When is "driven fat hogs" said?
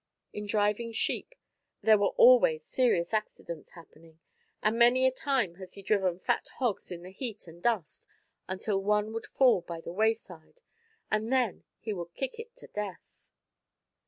5.83-6.89